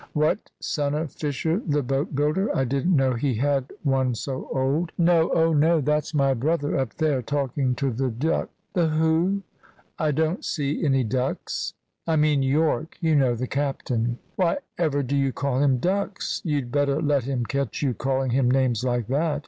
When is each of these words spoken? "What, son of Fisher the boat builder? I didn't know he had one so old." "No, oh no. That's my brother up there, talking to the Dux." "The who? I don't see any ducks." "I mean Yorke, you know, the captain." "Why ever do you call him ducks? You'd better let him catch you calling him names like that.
"What, 0.13 0.49
son 0.59 0.95
of 0.95 1.11
Fisher 1.11 1.59
the 1.63 1.83
boat 1.83 2.15
builder? 2.15 2.49
I 2.57 2.63
didn't 2.63 2.95
know 2.95 3.13
he 3.13 3.35
had 3.35 3.69
one 3.83 4.15
so 4.15 4.49
old." 4.51 4.91
"No, 4.97 5.29
oh 5.31 5.53
no. 5.53 5.79
That's 5.79 6.11
my 6.15 6.33
brother 6.33 6.75
up 6.75 6.95
there, 6.95 7.21
talking 7.21 7.75
to 7.75 7.91
the 7.91 8.09
Dux." 8.09 8.49
"The 8.73 8.87
who? 8.89 9.43
I 9.99 10.09
don't 10.09 10.43
see 10.43 10.83
any 10.83 11.03
ducks." 11.03 11.75
"I 12.07 12.15
mean 12.15 12.41
Yorke, 12.41 12.97
you 12.99 13.15
know, 13.15 13.35
the 13.35 13.45
captain." 13.45 14.17
"Why 14.37 14.57
ever 14.75 15.03
do 15.03 15.15
you 15.15 15.31
call 15.31 15.59
him 15.61 15.77
ducks? 15.77 16.41
You'd 16.43 16.71
better 16.71 16.99
let 16.99 17.25
him 17.25 17.45
catch 17.45 17.83
you 17.83 17.93
calling 17.93 18.31
him 18.31 18.49
names 18.49 18.83
like 18.83 19.05
that. 19.05 19.39